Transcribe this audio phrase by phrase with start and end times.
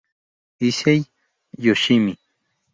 [0.69, 0.99] Issei
[1.63, 2.13] Yoshimi